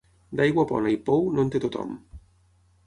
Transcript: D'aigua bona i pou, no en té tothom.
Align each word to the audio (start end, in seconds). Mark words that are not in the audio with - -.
D'aigua 0.39 0.63
bona 0.71 0.93
i 0.95 0.99
pou, 1.11 1.29
no 1.37 1.45
en 1.47 1.55
té 1.57 1.63
tothom. 1.67 1.95